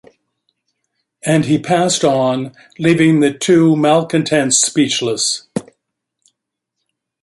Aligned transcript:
And 1.23 1.45
he 1.45 1.59
passed 1.59 2.03
on, 2.03 2.55
leaving 2.79 3.19
the 3.19 3.31
two 3.31 3.75
malcontents 3.75 4.57
speechless. 4.57 5.47